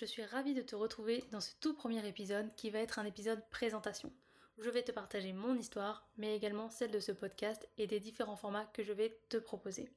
[0.00, 3.04] Je suis ravie de te retrouver dans ce tout premier épisode qui va être un
[3.04, 4.10] épisode présentation.
[4.56, 8.38] Je vais te partager mon histoire, mais également celle de ce podcast et des différents
[8.38, 9.90] formats que je vais te proposer.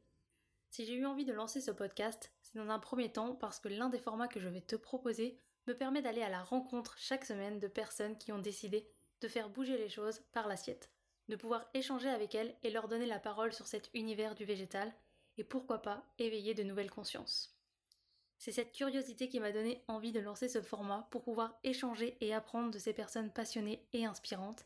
[0.72, 3.70] Si j'ai eu envie de lancer ce podcast, c'est dans un premier temps parce que
[3.70, 5.38] l'un des formats que je vais te proposer
[5.68, 8.86] me permet d'aller à la rencontre chaque semaine de personnes qui ont décidé
[9.22, 10.90] de faire bouger les choses par l'assiette,
[11.30, 14.94] de pouvoir échanger avec elles et leur donner la parole sur cet univers du végétal,
[15.38, 17.56] et pourquoi pas éveiller de nouvelles consciences.
[18.44, 22.34] C'est cette curiosité qui m'a donné envie de lancer ce format pour pouvoir échanger et
[22.34, 24.66] apprendre de ces personnes passionnées et inspirantes,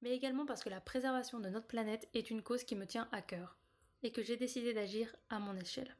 [0.00, 3.06] mais également parce que la préservation de notre planète est une cause qui me tient
[3.12, 3.58] à cœur,
[4.02, 5.94] et que j'ai décidé d'agir à mon échelle.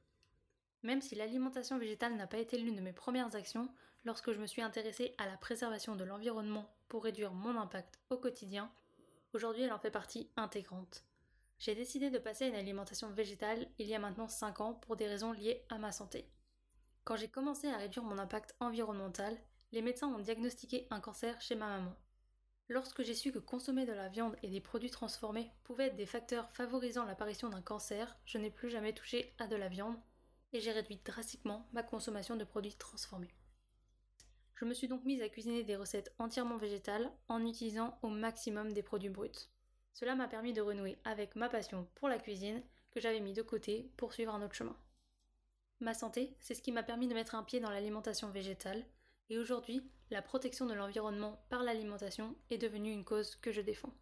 [0.83, 3.69] Même si l'alimentation végétale n'a pas été l'une de mes premières actions,
[4.07, 8.17] lorsque je me suis intéressée à la préservation de l'environnement pour réduire mon impact au
[8.17, 8.73] quotidien,
[9.35, 11.05] aujourd'hui elle en fait partie intégrante.
[11.59, 14.97] J'ai décidé de passer à une alimentation végétale il y a maintenant 5 ans pour
[14.97, 16.27] des raisons liées à ma santé.
[17.09, 19.35] Quand j'ai commencé à réduire mon impact environnemental,
[19.73, 21.97] les médecins ont diagnostiqué un cancer chez ma maman.
[22.69, 26.05] Lorsque j'ai su que consommer de la viande et des produits transformés pouvaient être des
[26.05, 29.97] facteurs favorisant l'apparition d'un cancer, je n'ai plus jamais touché à de la viande
[30.53, 33.35] et j'ai réduit drastiquement ma consommation de produits transformés.
[34.57, 38.75] Je me suis donc mise à cuisiner des recettes entièrement végétales en utilisant au maximum
[38.75, 39.49] des produits bruts.
[39.95, 43.41] Cela m'a permis de renouer avec ma passion pour la cuisine que j'avais mis de
[43.41, 44.77] côté pour suivre un autre chemin.
[45.81, 48.85] Ma santé, c'est ce qui m'a permis de mettre un pied dans l'alimentation végétale,
[49.31, 53.95] et aujourd'hui, la protection de l'environnement par l'alimentation est devenue une cause que je défends.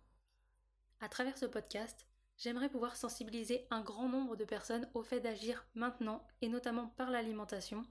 [1.01, 2.07] À travers ce podcast,
[2.39, 7.11] j'aimerais pouvoir sensibiliser un grand nombre de personnes au fait d'agir maintenant, et notamment par
[7.11, 7.85] l'alimentation,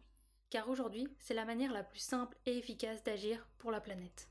[0.50, 4.30] car aujourd'hui, c'est la manière la plus simple et efficace d'agir pour la planète.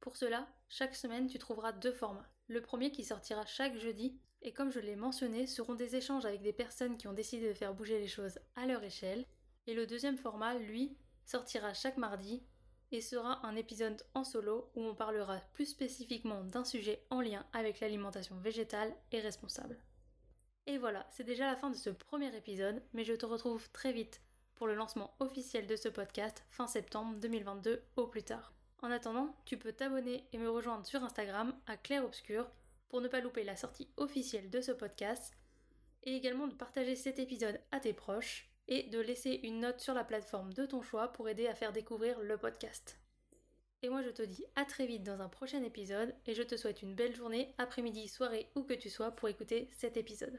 [0.00, 2.30] Pour cela, chaque semaine, tu trouveras deux formats.
[2.48, 6.42] Le premier qui sortira chaque jeudi et comme je l'ai mentionné, seront des échanges avec
[6.42, 9.24] des personnes qui ont décidé de faire bouger les choses à leur échelle.
[9.66, 12.42] Et le deuxième format, lui, sortira chaque mardi
[12.90, 17.44] et sera un épisode en solo où on parlera plus spécifiquement d'un sujet en lien
[17.52, 19.78] avec l'alimentation végétale et responsable.
[20.66, 23.92] Et voilà, c'est déjà la fin de ce premier épisode, mais je te retrouve très
[23.92, 24.22] vite
[24.54, 28.57] pour le lancement officiel de ce podcast fin septembre 2022 au plus tard.
[28.80, 32.48] En attendant, tu peux t'abonner et me rejoindre sur Instagram à Claire Obscur
[32.88, 35.32] pour ne pas louper la sortie officielle de ce podcast
[36.04, 39.94] et également de partager cet épisode à tes proches et de laisser une note sur
[39.94, 42.98] la plateforme de ton choix pour aider à faire découvrir le podcast.
[43.82, 46.56] Et moi je te dis à très vite dans un prochain épisode et je te
[46.56, 50.38] souhaite une belle journée, après-midi, soirée où que tu sois pour écouter cet épisode.